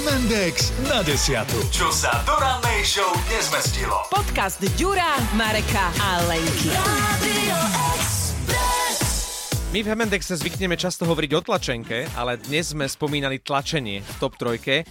M&X 0.00 0.72
na 0.88 1.04
desiatu. 1.04 1.60
Čo 1.68 1.92
sa 1.92 2.24
do 2.24 2.32
rannej 2.32 2.80
show 2.88 3.04
nezmestilo. 3.28 4.08
Podcast 4.08 4.56
Ďura, 4.80 5.20
Mareka 5.36 5.92
a 6.00 6.24
Lenky. 6.24 6.72
My 9.76 9.84
v 9.84 9.86
Hemendexe 9.92 10.40
zvykneme 10.40 10.80
často 10.80 11.04
hovoriť 11.04 11.30
o 11.36 11.40
tlačenke, 11.44 12.08
ale 12.16 12.40
dnes 12.40 12.72
sme 12.72 12.88
spomínali 12.88 13.44
tlačenie 13.44 14.00
v 14.00 14.14
top 14.16 14.40
trojke 14.40 14.88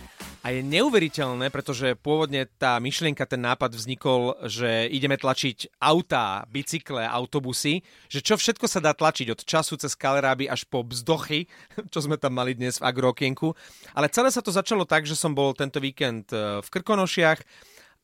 a 0.50 0.58
je 0.58 0.66
neuveriteľné, 0.66 1.54
pretože 1.54 1.94
pôvodne 2.02 2.50
tá 2.58 2.82
myšlienka, 2.82 3.30
ten 3.30 3.38
nápad 3.38 3.70
vznikol, 3.70 4.34
že 4.50 4.90
ideme 4.90 5.14
tlačiť 5.14 5.78
autá, 5.78 6.50
bicykle, 6.50 7.06
autobusy, 7.06 7.86
že 8.10 8.26
čo 8.26 8.34
všetko 8.34 8.66
sa 8.66 8.82
dá 8.82 8.98
tlačiť 8.98 9.30
od 9.30 9.46
času 9.46 9.78
cez 9.78 9.94
kaleráby 9.94 10.50
až 10.50 10.66
po 10.66 10.82
bzdochy, 10.82 11.46
čo 11.94 12.02
sme 12.02 12.18
tam 12.18 12.34
mali 12.34 12.58
dnes 12.58 12.82
v 12.82 12.90
agrokienku. 12.90 13.54
Ale 13.94 14.10
celé 14.10 14.34
sa 14.34 14.42
to 14.42 14.50
začalo 14.50 14.90
tak, 14.90 15.06
že 15.06 15.14
som 15.14 15.38
bol 15.38 15.54
tento 15.54 15.78
víkend 15.78 16.34
e, 16.34 16.66
v 16.66 16.68
Krkonošiach 16.74 17.46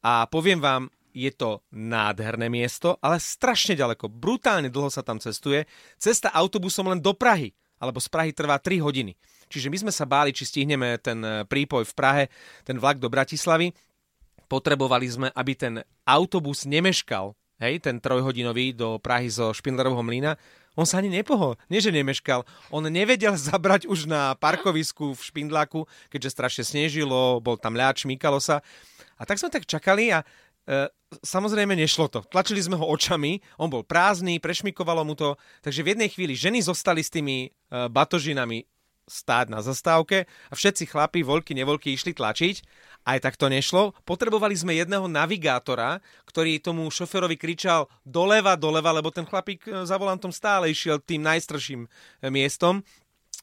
a 0.06 0.30
poviem 0.30 0.62
vám, 0.62 0.94
je 1.18 1.34
to 1.34 1.66
nádherné 1.74 2.46
miesto, 2.46 3.02
ale 3.02 3.18
strašne 3.18 3.74
ďaleko. 3.74 4.06
Brutálne 4.06 4.70
dlho 4.70 4.94
sa 4.94 5.02
tam 5.02 5.18
cestuje. 5.18 5.66
Cesta 5.98 6.30
autobusom 6.30 6.94
len 6.94 7.02
do 7.02 7.18
Prahy, 7.18 7.58
alebo 7.80 8.00
z 8.00 8.08
Prahy 8.08 8.32
trvá 8.32 8.60
3 8.60 8.80
hodiny. 8.82 9.14
Čiže 9.50 9.70
my 9.70 9.78
sme 9.88 9.92
sa 9.94 10.10
báli, 10.10 10.34
či 10.34 10.48
stihneme 10.48 10.98
ten 10.98 11.22
e, 11.22 11.46
prípoj 11.46 11.86
v 11.86 11.94
Prahe, 11.94 12.24
ten 12.66 12.82
vlak 12.82 12.98
do 12.98 13.12
Bratislavy. 13.12 13.72
Potrebovali 14.46 15.08
sme, 15.10 15.28
aby 15.34 15.54
ten 15.58 15.74
autobus 16.06 16.66
nemeškal, 16.70 17.34
hej, 17.62 17.82
ten 17.82 18.02
trojhodinový 18.02 18.74
do 18.74 18.98
Prahy 19.02 19.30
zo 19.30 19.54
Špindlerovho 19.54 20.02
mlyna. 20.02 20.38
On 20.76 20.84
sa 20.84 21.00
ani 21.00 21.08
nepohol, 21.08 21.56
nie 21.72 21.80
že 21.80 21.94
nemeškal. 21.94 22.44
On 22.68 22.84
nevedel 22.84 23.38
zabrať 23.50 23.88
už 23.88 24.10
na 24.10 24.36
parkovisku 24.36 25.16
v 25.16 25.22
Špindláku, 25.22 25.88
keďže 26.12 26.34
strašne 26.36 26.64
snežilo, 26.68 27.40
bol 27.40 27.56
tam 27.56 27.78
ľač, 27.78 28.04
mýkalo 28.04 28.42
sa. 28.44 28.60
A 29.16 29.24
tak 29.24 29.40
sme 29.40 29.48
tak 29.48 29.64
čakali 29.64 30.12
a 30.12 30.28
samozrejme 31.22 31.78
nešlo 31.78 32.10
to. 32.10 32.20
Tlačili 32.28 32.60
sme 32.60 32.76
ho 32.76 32.86
očami, 32.90 33.40
on 33.62 33.70
bol 33.70 33.86
prázdny, 33.86 34.42
prešmikovalo 34.42 35.06
mu 35.06 35.14
to, 35.14 35.38
takže 35.62 35.86
v 35.86 35.92
jednej 35.96 36.10
chvíli 36.10 36.34
ženy 36.34 36.60
zostali 36.66 37.06
s 37.06 37.14
tými 37.14 37.48
e, 37.48 37.50
batožinami 37.88 38.66
stáť 39.06 39.54
na 39.54 39.62
zastávke 39.62 40.26
a 40.50 40.54
všetci 40.58 40.90
chlapi, 40.90 41.22
voľky, 41.22 41.54
nevoľky 41.54 41.94
išli 41.94 42.18
tlačiť. 42.18 42.56
Aj 43.06 43.22
tak 43.22 43.38
to 43.38 43.46
nešlo. 43.46 43.94
Potrebovali 44.02 44.58
sme 44.58 44.74
jedného 44.74 45.06
navigátora, 45.06 46.02
ktorý 46.26 46.58
tomu 46.58 46.90
šoferovi 46.90 47.38
kričal 47.38 47.86
doleva, 48.02 48.58
doleva, 48.58 48.90
lebo 48.90 49.14
ten 49.14 49.30
chlapík 49.30 49.70
e, 49.70 49.86
za 49.86 50.02
volantom 50.02 50.34
stále 50.34 50.74
išiel 50.74 50.98
tým 50.98 51.22
najstrším 51.22 51.86
miestom. 52.34 52.82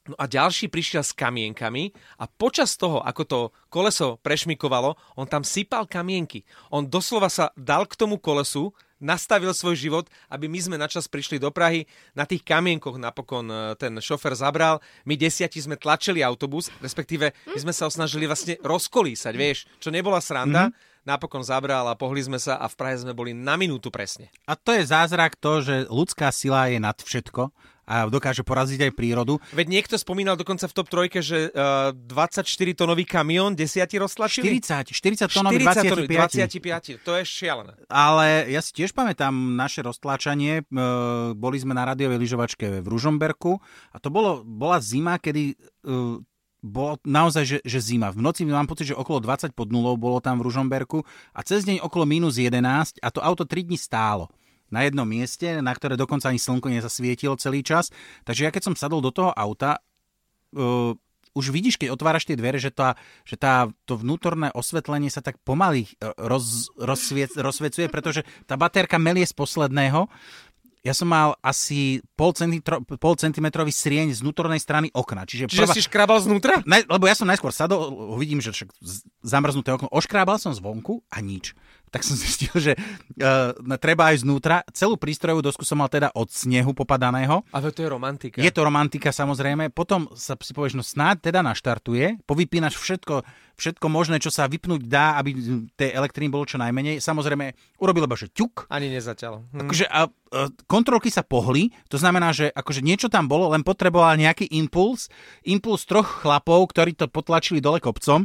No 0.03 0.19
a 0.19 0.27
ďalší 0.27 0.67
prišiel 0.67 1.07
s 1.07 1.15
kamienkami 1.15 1.95
a 2.19 2.27
počas 2.27 2.75
toho, 2.75 2.99
ako 3.07 3.23
to 3.23 3.41
koleso 3.71 4.19
prešmikovalo, 4.19 4.99
on 5.15 5.31
tam 5.31 5.47
sypal 5.47 5.87
kamienky. 5.87 6.43
On 6.75 6.83
doslova 6.83 7.31
sa 7.31 7.55
dal 7.55 7.87
k 7.87 7.95
tomu 7.95 8.19
kolesu, 8.19 8.75
nastavil 8.99 9.55
svoj 9.55 9.79
život, 9.79 10.11
aby 10.27 10.51
my 10.51 10.59
sme 10.59 10.77
načas 10.79 11.07
prišli 11.07 11.39
do 11.39 11.55
Prahy. 11.55 11.87
Na 12.19 12.27
tých 12.27 12.43
kamienkoch 12.43 12.99
napokon 12.99 13.47
e, 13.47 13.79
ten 13.79 13.95
šofer 13.99 14.35
zabral. 14.35 14.83
My 15.07 15.15
desiati 15.15 15.63
sme 15.63 15.79
tlačili 15.79 16.23
autobus, 16.23 16.71
respektíve 16.83 17.31
my 17.51 17.59
sme 17.59 17.75
sa 17.75 17.87
osnažili 17.87 18.27
vlastne 18.27 18.59
rozkolísať, 18.63 19.35
vieš, 19.39 19.71
čo 19.79 19.95
nebola 19.95 20.19
sranda. 20.19 20.71
Mm-hmm 20.71 20.91
napokon 21.03 21.43
zabral 21.43 21.83
a 21.91 21.99
pohli 21.99 22.23
sme 22.23 22.39
sa 22.39 22.63
a 22.63 22.71
v 22.71 22.79
Prahe 22.79 22.95
sme 22.95 23.11
boli 23.11 23.35
na 23.35 23.59
minútu 23.59 23.91
presne. 23.91 24.31
A 24.47 24.55
to 24.55 24.71
je 24.71 24.87
zázrak 24.87 25.35
to, 25.35 25.59
že 25.59 25.91
ľudská 25.91 26.31
sila 26.31 26.71
je 26.71 26.79
nad 26.79 26.95
všetko 26.95 27.51
a 27.83 28.07
dokáže 28.07 28.47
poraziť 28.47 28.89
aj 28.89 28.93
prírodu. 28.95 29.43
Veď 29.51 29.67
niekto 29.69 29.95
spomínal 29.99 30.39
dokonca 30.39 30.71
v 30.71 30.75
top 30.75 30.89
trojke, 30.89 31.19
že 31.19 31.51
uh, 31.51 31.91
24 31.95 32.47
tonový 32.79 33.03
kamión, 33.03 33.59
desiatí 33.59 33.99
roztlačili? 33.99 34.63
40, 34.63 34.95
40 34.95 35.27
tonový, 35.29 35.59
25. 35.67 36.07
25. 36.07 37.03
To 37.03 37.13
je 37.19 37.25
šialené. 37.27 37.75
Ale 37.91 38.47
ja 38.49 38.63
si 38.63 38.71
tiež 38.71 38.95
pamätám 38.95 39.35
naše 39.35 39.83
roztlačanie. 39.83 40.63
Uh, 40.71 41.35
boli 41.35 41.59
sme 41.59 41.75
na 41.75 41.83
radiovej 41.83 42.23
lyžovačke 42.23 42.81
v 42.81 42.87
Ružomberku 42.87 43.59
a 43.91 43.97
to 43.99 44.15
bolo, 44.15 44.47
bola 44.47 44.79
zima, 44.79 45.19
kedy 45.19 45.59
uh, 45.85 46.23
bolo 46.63 47.03
naozaj, 47.03 47.43
že, 47.43 47.59
že 47.67 47.83
zima. 47.83 48.15
V 48.15 48.23
noci 48.23 48.47
mám 48.47 48.71
pocit, 48.71 48.95
že 48.95 48.99
okolo 48.99 49.19
20 49.19 49.51
pod 49.51 49.75
nulou 49.75 49.99
bolo 49.99 50.23
tam 50.23 50.39
v 50.39 50.47
Ružomberku 50.47 51.03
a 51.35 51.43
cez 51.43 51.67
deň 51.67 51.83
okolo 51.83 52.07
minus 52.07 52.39
11 52.39 53.03
a 53.03 53.09
to 53.11 53.19
auto 53.19 53.43
3 53.43 53.67
dní 53.67 53.75
stálo 53.75 54.31
na 54.73 54.89
jednom 54.89 55.05
mieste, 55.05 55.61
na 55.61 55.71
ktoré 55.77 56.01
dokonca 56.01 56.33
ani 56.33 56.41
slnko 56.41 56.73
nezasvietilo 56.73 57.37
celý 57.37 57.61
čas. 57.61 57.93
Takže 58.25 58.49
ja 58.49 58.51
keď 58.51 58.73
som 58.73 58.75
sadol 58.75 59.05
do 59.05 59.13
toho 59.13 59.31
auta, 59.31 59.85
uh, 60.57 60.97
už 61.33 61.49
vidíš, 61.49 61.81
keď 61.81 61.97
otváraš 61.97 62.29
tie 62.29 62.37
dvere, 62.37 62.61
že, 62.61 62.69
tá, 62.69 62.97
že 63.25 63.41
tá, 63.41 63.73
to 63.89 63.97
vnútorné 63.97 64.53
osvetlenie 64.53 65.09
sa 65.09 65.25
tak 65.25 65.41
pomaly 65.41 65.89
roz, 66.21 66.69
rozsviec, 66.77 67.33
rozsviecuje, 67.33 67.89
pretože 67.89 68.21
tá 68.45 68.61
batérka 68.61 69.01
melie 69.01 69.25
z 69.25 69.33
posledného 69.33 70.13
ja 70.83 70.91
som 70.99 71.07
mal 71.07 71.39
asi 71.47 72.03
pol, 72.19 72.35
centimetro, 72.35 72.83
pol 72.83 73.15
centimetrový 73.15 73.71
srieň 73.71 74.19
z 74.19 74.27
vnútornej 74.27 74.59
strany 74.59 74.91
okna. 74.91 75.23
Čiže, 75.23 75.47
Čiže 75.47 75.63
prvá... 75.63 75.75
si 75.79 75.87
škrabal 75.87 76.19
znútra? 76.19 76.59
Ne, 76.67 76.83
lebo 76.83 77.07
ja 77.07 77.15
som 77.15 77.31
najskôr 77.31 77.55
sadol, 77.55 78.19
vidím, 78.19 78.43
že 78.43 78.51
však 78.51 78.75
zamrznuté 79.23 79.71
okno, 79.71 79.87
oškrábal 79.95 80.43
som 80.43 80.51
zvonku 80.51 81.07
a 81.07 81.23
nič. 81.23 81.55
Tak 81.93 82.01
som 82.09 82.17
zistil, 82.17 82.49
že 82.57 82.73
uh, 82.73 83.53
treba 83.77 84.09
aj 84.09 84.25
znútra. 84.25 84.65
Celú 84.73 84.97
prístrojovú 84.97 85.45
dosku 85.45 85.69
som 85.69 85.77
mal 85.77 85.93
teda 85.93 86.09
od 86.17 86.33
snehu 86.33 86.73
popadaného. 86.73 87.45
A 87.53 87.61
to 87.61 87.85
je 87.85 87.89
romantika. 87.93 88.41
Je 88.41 88.49
to 88.49 88.65
romantika 88.65 89.13
samozrejme. 89.13 89.69
Potom 89.69 90.09
sa 90.17 90.33
si 90.41 90.57
povieš, 90.57 90.81
no 90.81 90.85
snáď 90.85 91.29
teda 91.29 91.45
naštartuje, 91.45 92.25
povypínaš 92.25 92.81
všetko, 92.81 93.21
všetko 93.61 93.87
možné, 93.93 94.17
čo 94.25 94.33
sa 94.33 94.49
vypnúť 94.49 94.89
dá, 94.89 95.21
aby 95.21 95.37
tej 95.77 95.93
elektriny 95.93 96.33
bolo 96.33 96.49
čo 96.49 96.57
najmenej. 96.57 97.05
Samozrejme, 97.05 97.77
urobil 97.77 98.09
iba, 98.09 98.17
že 98.17 98.33
ťuk. 98.33 98.73
Ani 98.73 98.89
nezaťalo. 98.89 99.53
Hm. 99.53 99.61
Akože, 99.69 99.85
a, 99.87 100.09
a, 100.09 100.49
kontrolky 100.65 101.13
sa 101.13 101.21
pohli, 101.21 101.71
to 101.93 102.01
znamená, 102.01 102.33
že 102.33 102.49
akože 102.49 102.81
niečo 102.81 103.13
tam 103.13 103.29
bolo, 103.29 103.53
len 103.53 103.61
potreboval 103.61 104.17
nejaký 104.17 104.49
impuls. 104.57 105.13
Impuls 105.45 105.85
troch 105.85 106.25
chlapov, 106.25 106.73
ktorí 106.73 106.97
to 106.97 107.07
potlačili 107.13 107.61
dole 107.61 107.79
kopcom 107.79 108.25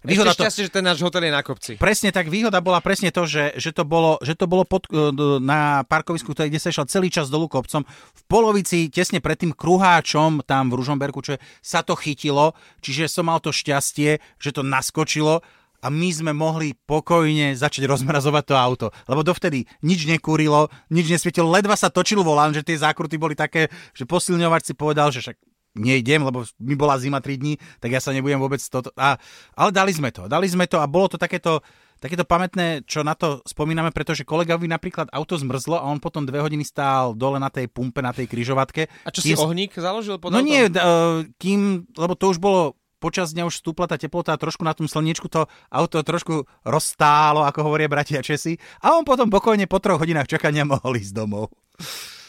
Výhoda 0.00 0.32
Ešte 0.32 0.48
šťastie, 0.48 0.62
to... 0.64 0.66
že 0.68 0.76
ten 0.80 0.84
náš 0.88 0.98
hotel 1.04 1.28
je 1.28 1.32
na 1.32 1.44
kopci. 1.44 1.72
Presne 1.76 2.08
tak, 2.08 2.32
výhoda 2.32 2.64
bola 2.64 2.80
presne 2.80 3.12
to, 3.12 3.28
že, 3.28 3.52
že 3.60 3.68
to 3.76 3.84
bolo, 3.84 4.16
že 4.24 4.32
to 4.32 4.48
bolo 4.48 4.64
pod, 4.64 4.88
e, 4.88 5.12
na 5.44 5.84
parkovisku, 5.84 6.32
kde 6.32 6.56
sa 6.56 6.72
išla 6.72 6.88
celý 6.88 7.12
čas 7.12 7.28
dolu 7.28 7.52
kopcom. 7.52 7.84
V 8.16 8.22
polovici, 8.24 8.88
tesne 8.88 9.20
pred 9.20 9.36
tým 9.36 9.52
kruháčom 9.52 10.40
tam 10.48 10.72
v 10.72 10.80
Ružomberku, 10.80 11.20
čo 11.20 11.36
sa 11.60 11.84
to 11.84 11.92
chytilo, 12.00 12.56
čiže 12.80 13.12
som 13.12 13.28
mal 13.28 13.44
to 13.44 13.52
šťastie, 13.52 14.24
že 14.40 14.50
to 14.56 14.64
naskočilo 14.64 15.44
a 15.80 15.86
my 15.88 16.08
sme 16.12 16.32
mohli 16.32 16.76
pokojne 16.76 17.56
začať 17.56 17.88
rozmrazovať 17.88 18.44
to 18.48 18.54
auto. 18.56 18.86
Lebo 19.04 19.20
dovtedy 19.20 19.68
nič 19.84 20.08
nekúrilo, 20.08 20.72
nič 20.92 21.08
nesvietilo, 21.08 21.48
ledva 21.48 21.76
sa 21.76 21.92
točil 21.92 22.24
volán, 22.24 22.56
že 22.56 22.64
tie 22.64 22.76
zákruty 22.76 23.16
boli 23.16 23.36
také, 23.36 23.68
že 23.96 24.04
posilňovač 24.04 24.72
si 24.72 24.74
povedal, 24.76 25.12
že 25.12 25.24
však 25.24 25.49
nejdem, 25.78 26.26
lebo 26.26 26.42
mi 26.58 26.74
bola 26.74 26.98
zima 26.98 27.22
3 27.22 27.38
dní, 27.38 27.54
tak 27.78 27.94
ja 27.94 28.00
sa 28.02 28.10
nebudem 28.10 28.42
vôbec 28.42 28.58
toto... 28.66 28.90
A, 28.98 29.14
ale 29.54 29.70
dali 29.70 29.94
sme 29.94 30.10
to, 30.10 30.26
dali 30.26 30.50
sme 30.50 30.66
to 30.66 30.82
a 30.82 30.90
bolo 30.90 31.06
to 31.06 31.16
takéto, 31.20 31.62
takéto 32.02 32.26
pamätné, 32.26 32.82
čo 32.88 33.06
na 33.06 33.14
to 33.14 33.44
spomíname, 33.46 33.94
pretože 33.94 34.26
kolegovi 34.26 34.66
napríklad 34.66 35.12
auto 35.14 35.38
zmrzlo 35.38 35.78
a 35.78 35.86
on 35.86 36.02
potom 36.02 36.26
dve 36.26 36.42
hodiny 36.42 36.66
stál 36.66 37.14
dole 37.14 37.38
na 37.38 37.52
tej 37.52 37.70
pumpe, 37.70 38.02
na 38.02 38.10
tej 38.10 38.26
kryžovatke. 38.26 38.90
A 39.06 39.10
čo 39.14 39.22
kým... 39.22 39.36
si 39.36 39.38
ohník 39.38 39.76
založil? 39.78 40.18
Pod 40.18 40.34
no 40.34 40.42
autom? 40.42 40.48
nie, 40.48 40.66
uh, 40.66 41.22
kým, 41.38 41.86
lebo 41.94 42.18
to 42.18 42.34
už 42.34 42.42
bolo 42.42 42.74
počas 43.00 43.32
dňa 43.32 43.48
už 43.48 43.64
stúpla 43.64 43.88
tá 43.88 43.96
teplota 43.96 44.36
a 44.36 44.38
trošku 44.38 44.60
na 44.60 44.76
tom 44.76 44.84
slniečku 44.84 45.26
to 45.32 45.48
auto 45.72 46.04
trošku 46.04 46.44
rozstálo, 46.68 47.48
ako 47.48 47.64
hovoria 47.64 47.88
bratia 47.88 48.20
Česi. 48.20 48.60
A 48.84 48.92
on 49.00 49.08
potom 49.08 49.32
pokojne 49.32 49.64
po 49.64 49.80
troch 49.80 49.96
hodinách 49.96 50.28
čakania 50.28 50.68
mohol 50.68 51.00
ísť 51.00 51.16
domov. 51.16 51.48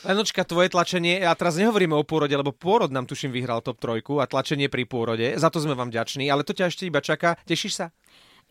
Lenočka, 0.01 0.41
tvoje 0.41 0.73
tlačenie, 0.73 1.21
a 1.21 1.37
teraz 1.37 1.61
nehovoríme 1.61 1.93
o 1.93 2.01
pôrode, 2.01 2.33
lebo 2.33 2.49
pôrod 2.49 2.89
nám 2.89 3.05
tuším 3.05 3.29
vyhral 3.29 3.61
top 3.61 3.77
trojku 3.77 4.17
a 4.17 4.25
tlačenie 4.25 4.65
pri 4.65 4.89
pôrode, 4.89 5.37
za 5.37 5.53
to 5.53 5.61
sme 5.61 5.77
vám 5.77 5.93
vďační, 5.93 6.25
ale 6.25 6.41
to 6.41 6.57
ťa 6.57 6.73
ešte 6.73 6.89
iba 6.89 7.05
čaká. 7.05 7.37
Tešíš 7.45 7.73
sa? 7.77 7.85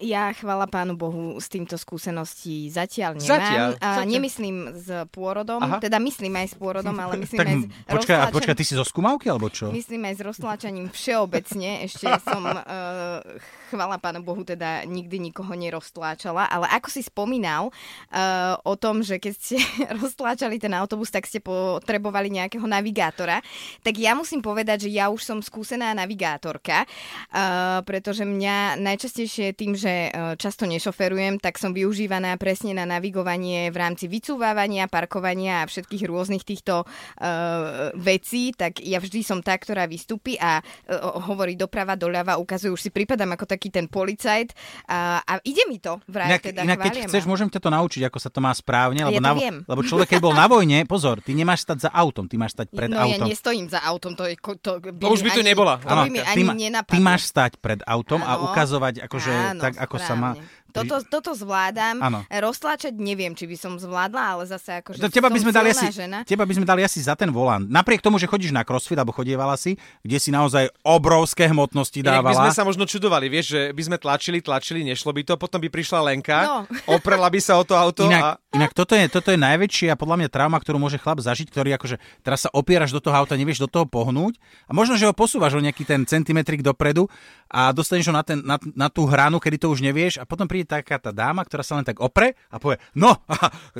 Ja, 0.00 0.32
chvala 0.32 0.64
pánu 0.64 0.96
Bohu, 0.96 1.36
s 1.36 1.52
týmto 1.52 1.76
skúseností 1.76 2.72
zatiaľ 2.72 3.20
nemám. 3.20 3.36
Zatiaľ? 3.36 3.68
A 3.76 3.88
zatiaľ. 4.00 4.08
nemyslím 4.08 4.56
s 4.72 4.88
pôrodom, 5.12 5.60
Aha. 5.60 5.76
teda 5.76 6.00
myslím 6.00 6.40
aj 6.40 6.46
s 6.48 6.54
pôrodom, 6.56 6.96
ale 6.96 7.20
myslím 7.20 7.36
tak, 7.36 7.48
aj 7.48 7.56
s 7.60 7.64
počkaj, 7.68 7.92
roztláčaním. 7.92 8.34
počkaj, 8.40 8.56
ty 8.56 8.64
si 8.64 8.74
zo 8.80 8.84
skúmavky, 8.88 9.26
alebo 9.28 9.52
čo? 9.52 9.68
Myslím 9.68 10.08
aj 10.08 10.14
s 10.16 10.22
roztláčaním 10.24 10.86
všeobecne. 10.88 11.84
Ešte 11.84 12.06
som, 12.24 12.42
uh, 12.48 13.20
chvala 13.70 14.00
pánu 14.00 14.24
Bohu, 14.24 14.40
teda 14.40 14.88
nikdy 14.88 15.20
nikoho 15.20 15.52
neroztláčala. 15.52 16.48
Ale 16.48 16.64
ako 16.72 16.88
si 16.88 17.04
spomínal 17.04 17.68
uh, 17.68 18.56
o 18.64 18.80
tom, 18.80 19.04
že 19.04 19.20
keď 19.20 19.32
ste 19.36 19.60
roztláčali 20.00 20.56
ten 20.56 20.72
autobus, 20.72 21.12
tak 21.12 21.28
ste 21.28 21.44
potrebovali 21.44 22.32
nejakého 22.32 22.64
navigátora, 22.64 23.44
tak 23.84 24.00
ja 24.00 24.16
musím 24.16 24.40
povedať, 24.40 24.88
že 24.88 24.96
ja 24.96 25.12
už 25.12 25.20
som 25.20 25.38
skúsená 25.44 25.92
navigátorka, 25.92 26.88
uh, 26.88 27.84
pretože 27.84 28.24
mňa 28.24 28.80
najčastejšie 28.80 29.52
tým, 29.52 29.76
že 29.76 29.89
že 29.90 29.96
e, 30.06 30.10
často 30.38 30.64
nešoferujem, 30.70 31.42
tak 31.42 31.58
som 31.58 31.74
využívaná 31.74 32.38
presne 32.38 32.72
na 32.72 32.86
navigovanie 32.86 33.68
v 33.74 33.76
rámci 33.76 34.06
vycúvávania, 34.06 34.86
parkovania 34.86 35.66
a 35.66 35.68
všetkých 35.68 36.06
rôznych 36.06 36.42
týchto 36.46 36.82
uh, 36.84 37.90
vecí, 37.98 38.54
tak 38.54 38.78
ja 38.82 39.02
vždy 39.02 39.20
som 39.26 39.38
tá, 39.42 39.56
ktorá 39.58 39.86
vystúpi 39.90 40.38
a 40.38 40.60
uh, 40.62 41.20
hovorí 41.26 41.58
doprava, 41.58 41.98
doľava, 41.98 42.38
ukazuje, 42.38 42.70
už 42.70 42.88
si 42.88 42.90
pripadám 42.94 43.34
ako 43.34 43.46
taký 43.50 43.68
ten 43.72 43.90
policajt 43.90 44.54
a, 44.86 45.20
a 45.24 45.32
ide 45.42 45.66
mi 45.66 45.82
to 45.82 45.98
vraj 46.06 46.30
Inak, 46.36 46.42
teda 46.44 46.60
inak 46.62 46.78
keď 46.80 46.94
chceš, 47.10 47.24
ma. 47.26 47.30
môžem 47.34 47.48
ťa 47.50 47.60
to 47.60 47.70
naučiť, 47.72 48.02
ako 48.06 48.18
sa 48.20 48.30
to 48.30 48.40
má 48.44 48.52
správne, 48.54 49.02
lebo, 49.06 49.18
Ja 49.18 49.22
to 49.22 49.26
na, 49.26 49.34
viem. 49.34 49.56
lebo 49.66 49.80
človek, 49.82 50.08
keď 50.16 50.20
bol 50.22 50.34
na 50.36 50.46
vojne, 50.46 50.84
pozor, 50.86 51.18
ty 51.24 51.34
nemáš 51.34 51.66
stať 51.66 51.88
za 51.88 51.90
autom, 51.90 52.30
ty 52.30 52.36
máš 52.38 52.54
stať 52.54 52.68
pred 52.70 52.88
no 52.92 53.00
ja 53.00 53.04
autom. 53.16 53.26
nestojím 53.26 53.66
za 53.66 53.80
autom, 53.82 54.12
to, 54.14 54.24
je, 54.28 54.36
to, 54.38 54.72
by 54.80 55.04
už 55.08 55.20
mi 55.24 55.30
by 55.30 55.36
tu 55.36 55.42
ani, 55.42 55.48
nebola. 55.50 55.74
To 55.82 55.94
by 55.96 56.10
mi 56.10 56.20
ty, 56.20 56.26
ani 56.26 56.42
ma- 56.44 56.54
nenapadlo. 56.54 56.92
ty 56.92 56.98
máš 57.00 57.22
stať 57.26 57.52
pred 57.58 57.80
autom 57.86 58.20
a 58.20 58.36
Áno. 58.36 58.52
ukazovať, 58.52 58.94
akože, 59.08 59.32
Áno, 59.32 59.60
tak 59.60 59.72
ako 59.80 59.96
sa 59.98 60.14
má. 60.14 60.30
Toto, 60.70 60.94
toto 61.04 61.30
zvládam. 61.32 61.98
Áno. 61.98 62.18
Roztlačať 62.24 62.94
neviem, 62.94 63.32
či 63.32 63.44
by 63.44 63.56
som 63.56 63.72
zvládla, 63.74 64.22
ale 64.30 64.42
zase 64.44 64.80
akože 64.80 64.98
To 64.98 65.06
teba, 65.06 65.26
by 65.26 65.38
sme 65.38 65.50
dali 65.50 65.70
asi, 65.70 65.86
žena. 65.90 66.22
teba 66.22 66.42
by 66.42 66.54
sme 66.54 66.64
dali 66.64 66.80
asi 66.80 66.98
za 66.98 67.12
ten 67.12 67.28
volant. 67.28 67.62
Napriek 67.62 67.98
tomu, 67.98 68.16
že 68.16 68.24
chodíš 68.24 68.50
na 68.50 68.60
crossfit, 68.60 68.94
alebo 68.94 69.10
chodievala 69.10 69.54
si, 69.54 69.74
kde 70.00 70.16
si 70.16 70.28
naozaj 70.28 70.70
obrovské 70.82 71.46
hmotnosti 71.46 71.96
Inak 71.96 72.20
by 72.20 72.30
dávala. 72.30 72.42
sme 72.44 72.52
sa 72.52 72.62
možno 72.62 72.84
čudovali, 72.84 73.26
vieš, 73.26 73.46
že 73.50 73.60
by 73.70 73.82
sme 73.82 73.96
tlačili, 73.96 74.38
tlačili, 74.38 74.80
nešlo 74.82 75.10
by 75.10 75.22
to, 75.22 75.34
potom 75.34 75.58
by 75.58 75.68
prišla 75.68 76.00
Lenka, 76.02 76.38
No. 76.40 76.64
oprela 76.96 77.26
by 77.26 77.38
sa 77.38 77.56
o 77.56 77.64
to 77.64 77.72
auto 77.72 78.04
Inak, 78.04 78.22
a... 78.22 78.30
inak 78.50 78.72
toto, 78.72 78.92
je, 78.92 79.06
toto 79.06 79.28
je 79.28 79.38
najväčšia 79.38 79.94
podľa 79.94 80.16
mňa 80.16 80.28
trauma, 80.28 80.56
ktorú 80.56 80.76
môže 80.76 80.96
chlap 80.96 81.18
zažiť, 81.18 81.46
ktorý 81.46 81.76
akože 81.76 81.96
teraz 82.20 82.44
sa 82.44 82.50
opieraš 82.50 82.90
do 82.90 82.98
toho 82.98 83.14
auta, 83.14 83.32
nevieš 83.32 83.60
do 83.60 83.68
toho 83.68 83.84
pohnúť 83.84 84.36
a 84.66 84.72
možno, 84.72 84.94
že 84.94 85.04
ho 85.04 85.12
posúvaš 85.12 85.54
o 85.54 85.60
nejaký 85.60 85.84
ten 85.84 86.02
centimetrik 86.02 86.60
dopredu 86.60 87.06
a 87.46 87.70
dostaneš 87.70 88.08
ho 88.08 88.14
na, 88.14 88.20
ten, 88.20 88.40
na, 88.40 88.56
na 88.74 88.88
tú 88.88 89.06
hranu, 89.06 89.38
kedy 89.38 89.56
to 89.56 89.68
už 89.68 89.80
nevieš 89.80 90.18
a 90.18 90.24
potom 90.24 90.44
príde 90.44 90.59
taká 90.64 90.96
tá 90.96 91.10
dáma, 91.10 91.44
ktorá 91.44 91.60
sa 91.60 91.76
len 91.76 91.84
tak 91.84 91.98
opre 91.98 92.34
a 92.48 92.56
povie, 92.56 92.80
no, 92.94 93.16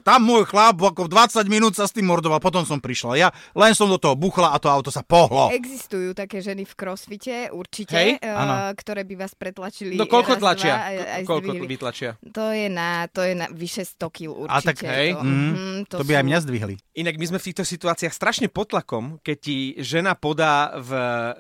tam 0.06 0.25
môj 0.25 0.47
chlap 0.47 0.77
ako 0.77 1.06
20 1.06 1.44
minút 1.47 1.75
sa 1.75 1.85
s 1.85 1.93
tým 1.93 2.06
mordoval, 2.06 2.38
potom 2.38 2.62
som 2.62 2.79
prišla. 2.79 3.17
Ja 3.17 3.29
len 3.53 3.73
som 3.73 3.88
do 3.88 3.97
toho 3.97 4.15
buchla 4.15 4.53
a 4.53 4.59
to 4.59 4.69
auto 4.69 4.88
sa 4.88 5.00
pohlo. 5.00 5.50
Existujú 5.50 6.12
také 6.12 6.41
ženy 6.41 6.65
v 6.65 6.73
crossfite, 6.75 7.37
určite, 7.50 7.94
Hej, 7.94 8.11
eh, 8.19 8.29
áno. 8.29 8.75
ktoré 8.75 9.05
by 9.05 9.15
vás 9.21 9.32
pretlačili 9.35 9.94
No 9.97 10.06
koľko 10.06 10.37
raz, 10.37 10.41
tlačia? 10.41 10.73
dva, 10.73 10.87
aj, 10.87 10.97
aj 10.97 11.23
Koľko 11.25 11.50
zdvihli. 11.50 11.67
vytlačia? 11.69 12.11
To 12.31 12.44
je 12.50 12.67
na, 12.69 12.88
to 13.09 13.21
je 13.23 13.35
na 13.35 13.47
vyše 13.50 13.85
100 13.85 14.09
kg 14.09 14.29
určite. 14.47 14.56
A 14.56 14.59
tak, 14.62 14.76
hej, 14.83 15.09
to, 15.12 15.23
mm, 15.23 15.50
mhm, 15.50 15.81
To 15.91 16.05
by 16.05 16.12
aj 16.17 16.25
mňa 16.25 16.38
zdvihli. 16.41 16.75
Inak 16.97 17.15
my 17.17 17.25
sme 17.26 17.38
v 17.38 17.47
týchto 17.47 17.65
situáciách 17.65 18.12
strašne 18.12 18.49
pod 18.49 18.71
tlakom, 18.71 19.19
keď 19.21 19.37
ti 19.37 19.56
žena 19.79 20.12
podá 20.15 20.75
v 20.76 20.91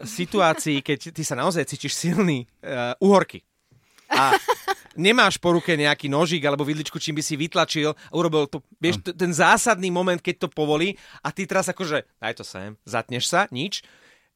situácii, 0.02 0.80
keď 0.80 1.12
ty 1.12 1.22
sa 1.22 1.34
naozaj 1.34 1.64
cítiš 1.66 1.94
silný, 1.94 2.48
uh, 2.62 2.92
uhorky. 2.98 3.42
A 4.10 4.34
nemáš 4.98 5.38
po 5.38 5.54
ruke 5.54 5.74
nejaký 5.76 6.10
nožík 6.10 6.42
alebo 6.42 6.66
vidličku, 6.66 6.98
čím 6.98 7.18
by 7.18 7.22
si 7.22 7.34
vytlačil 7.38 7.94
a 7.94 8.12
urobil 8.14 8.50
to, 8.50 8.62
vieš, 8.82 9.02
t- 9.02 9.14
ten 9.14 9.30
zásadný 9.30 9.90
moment, 9.90 10.18
keď 10.18 10.46
to 10.46 10.48
povolí 10.50 10.98
a 11.22 11.30
ty 11.30 11.46
teraz 11.46 11.70
akože, 11.70 12.06
daj 12.18 12.34
to 12.38 12.44
sem, 12.46 12.74
zatneš 12.82 13.30
sa, 13.30 13.46
nič, 13.54 13.84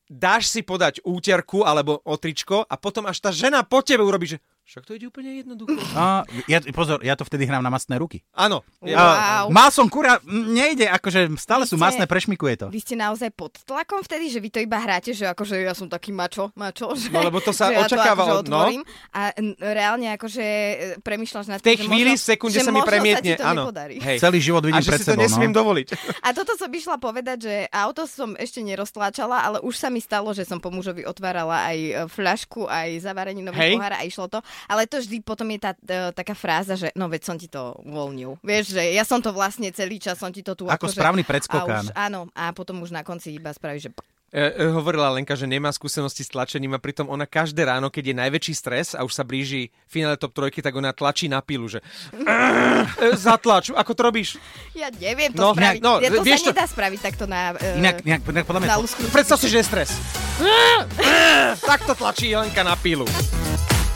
dáš 0.07 0.53
si 0.53 0.61
podať 0.61 1.01
úterku 1.03 1.65
alebo 1.65 1.99
otričko 2.05 2.69
a 2.69 2.75
potom 2.77 3.09
až 3.09 3.19
tá 3.25 3.31
žena 3.33 3.65
po 3.65 3.81
tebe 3.81 4.05
urobí, 4.05 4.37
že 4.37 4.39
však 4.65 4.83
to 4.89 4.97
ide 4.97 5.07
úplne 5.13 5.45
jednoducho. 5.45 5.77
A, 6.01 6.25
ja, 6.49 6.59
pozor, 6.73 7.05
ja 7.05 7.13
to 7.15 7.29
vtedy 7.29 7.45
hrám 7.45 7.61
na 7.61 7.69
mastné 7.69 8.01
ruky. 8.01 8.25
Áno. 8.33 8.65
Wow. 8.81 8.97
A, 8.97 9.05
mal 9.53 9.69
som 9.69 9.85
kurá, 9.93 10.17
nejde, 10.25 10.89
akože 10.89 11.37
stále 11.37 11.69
Vy 11.69 11.71
sú 11.71 11.77
ste- 11.77 11.85
masné, 11.85 12.05
prešmikuje 12.09 12.55
to. 12.65 12.67
Vy 12.73 12.81
ste 12.81 12.97
naozaj 12.97 13.29
pod 13.37 13.61
tlakom 13.69 14.01
vtedy, 14.01 14.33
že 14.33 14.41
vy 14.41 14.49
to 14.49 14.59
iba 14.65 14.81
hráte, 14.81 15.13
že 15.13 15.29
akože 15.29 15.61
ja 15.61 15.77
som 15.77 15.87
taký 15.93 16.17
mačo, 16.17 16.49
mačo, 16.57 16.97
že, 16.97 17.13
No, 17.13 17.21
lebo 17.21 17.45
to 17.45 17.53
sa 17.53 17.69
že 17.71 17.77
ja 17.77 17.85
očakáva 17.85 18.25
to 18.25 18.49
akože 18.49 18.81
no. 18.81 18.83
a 19.13 19.21
reálne 19.61 20.09
akože 20.17 20.45
e, 20.45 20.75
premýšľaš 21.05 21.47
nad 21.53 21.59
V 21.61 21.67
tej 21.69 21.77
tým, 21.77 21.85
že 21.85 21.89
chvíli, 21.93 22.13
možno, 22.17 22.25
sekunde 22.25 22.57
že 22.57 22.65
sa 22.65 22.73
mi 22.73 22.81
premietne. 22.81 23.35
Sa 23.37 23.53
áno. 23.53 23.63
Hej. 23.75 24.17
Celý 24.25 24.39
život 24.41 24.65
a 24.65 24.67
vidím 24.73 24.85
že 24.85 24.91
pred 24.97 25.01
si 25.01 25.07
to 25.07 25.13
sebou. 25.13 25.25
nesmiem 25.29 25.53
no. 25.53 25.59
dovoliť. 25.61 25.87
A 26.27 26.33
toto 26.33 26.57
som 26.57 26.73
išla 26.73 26.97
povedať, 26.97 27.39
že 27.45 27.55
auto 27.69 28.09
som 28.09 28.33
ešte 28.41 28.65
neroztlačala, 28.65 29.45
ale 29.45 29.59
už 29.61 29.77
sa 29.77 29.93
mi 29.93 30.01
stalo, 30.01 30.33
že 30.33 30.49
som 30.49 30.57
po 30.57 30.73
mužovi 30.73 31.05
otvárala 31.05 31.69
aj 31.69 31.79
e, 31.79 31.93
fľašku, 32.09 32.65
aj 32.65 33.05
zavareninový 33.05 33.77
pohár 33.77 34.01
a 34.01 34.03
išlo 34.09 34.27
to. 34.33 34.41
Ale 34.67 34.85
to 34.85 34.99
vždy 34.99 35.21
potom 35.21 35.47
je 35.49 35.59
tá 35.59 35.73
e, 35.73 36.11
taká 36.11 36.33
fráza, 36.33 36.75
že 36.75 36.91
no 36.93 37.07
veď 37.07 37.23
som 37.23 37.37
ti 37.37 37.47
to 37.47 37.75
uvoľnil. 37.83 38.39
Vieš, 38.41 38.75
že 38.75 38.83
ja 38.91 39.03
som 39.03 39.19
to 39.19 39.31
vlastne 39.31 39.71
celý 39.71 39.97
čas, 39.97 40.17
som 40.17 40.29
ti 40.29 40.41
to 40.41 40.55
tu 40.55 40.65
Ako 40.65 40.87
akože, 40.87 40.97
správny 40.97 41.23
a 41.23 41.29
predskokán. 41.29 41.85
už, 41.85 41.95
Áno, 41.95 42.29
a 42.33 42.51
potom 42.51 42.81
už 42.81 42.91
na 42.91 43.01
konci 43.01 43.33
iba 43.33 43.51
spravíš, 43.51 43.89
že 43.89 43.93
E, 44.35 44.51
e, 44.51 44.67
hovorila 44.67 45.15
Lenka, 45.15 45.39
že 45.39 45.47
nemá 45.47 45.71
skúsenosti 45.71 46.27
s 46.27 46.35
tlačením 46.35 46.75
a 46.75 46.83
pritom 46.83 47.07
ona 47.07 47.23
každé 47.23 47.71
ráno, 47.71 47.87
keď 47.87 48.11
je 48.11 48.15
najväčší 48.19 48.55
stres 48.59 48.91
a 48.91 49.07
už 49.07 49.15
sa 49.15 49.23
blíži 49.23 49.71
finále 49.87 50.19
top 50.19 50.35
trojky, 50.35 50.59
tak 50.59 50.75
ona 50.75 50.91
tlačí 50.91 51.31
na 51.31 51.39
pilu, 51.39 51.71
že 51.71 51.79
e, 52.19 53.15
zatlač, 53.15 53.71
ako 53.71 53.95
to 53.95 54.03
robíš? 54.03 54.35
Ja 54.75 54.91
neviem 54.91 55.31
to 55.31 55.39
No, 55.39 55.55
spraviť. 55.55 55.79
no, 55.79 56.03
ja, 56.03 56.11
to 56.11 56.27
vieš 56.27 56.43
sa 56.43 56.47
to- 56.47 56.51
nedá 56.51 56.67
spraviť 56.67 57.01
takto 57.01 57.25
na... 57.31 57.55
Uh, 57.55 57.79
Inak, 57.79 58.03
inak, 58.03 58.21
inak 58.27 58.43
podľa 58.43 58.61
mňa 58.61 58.69
na 58.69 58.79
to. 58.83 59.07
Predstav 59.15 59.39
si, 59.39 59.47
že 59.47 59.63
je 59.63 59.67
stres. 59.71 59.91
Takto 61.63 61.95
tlačí 61.95 62.35
Lenka 62.35 62.67
na 62.67 62.75
pilu. 62.75 63.07